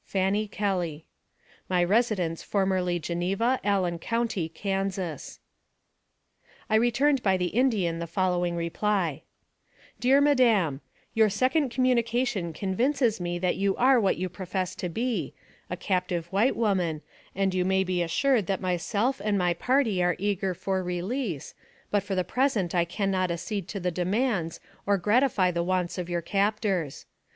"FANNY 0.07 0.47
KELLY. 0.47 1.05
"My 1.69 1.83
residence 1.83 2.41
formerly 2.41 2.97
Geneva, 2.97 3.59
Allen 3.63 3.99
County, 3.99 4.49
Kansas." 4.49 5.39
I 6.71 6.75
returned 6.75 7.21
by 7.21 7.37
the 7.37 7.49
Indian 7.53 7.99
the 7.99 8.07
following 8.07 8.55
reply: 8.55 9.21
"DEAR 9.99 10.19
MADAM:" 10.19 10.81
Your 11.13 11.29
second 11.29 11.69
communication 11.69 12.51
convinces 12.51 13.19
me 13.21 13.37
that 13.37 13.57
you 13.57 13.75
are 13.75 13.99
what 13.99 14.17
you 14.17 14.27
profess 14.27 14.73
to 14.77 14.89
be, 14.89 15.35
a 15.69 15.77
captive 15.77 16.25
white 16.33 16.55
woman, 16.55 17.03
and 17.35 17.53
you 17.53 17.63
may 17.63 17.83
be 17.83 18.01
assured 18.01 18.47
that 18.47 18.59
myself 18.59 19.21
and 19.23 19.37
my 19.37 19.53
party 19.53 20.01
are 20.01 20.15
eager 20.17 20.55
for 20.55 20.81
release, 20.81 21.53
but 21.91 22.01
for 22.01 22.15
the 22.15 22.23
present 22.23 22.73
I 22.73 22.85
can 22.85 23.11
not 23.11 23.29
accede 23.29 23.67
to 23.67 23.79
the 23.79 23.91
demands, 23.91 24.59
or 24.87 24.97
gratify 24.97 25.51
the 25.51 25.61
wants 25.61 25.99
of 25.99 26.09
your 26.09 26.23
captors. 26.23 27.05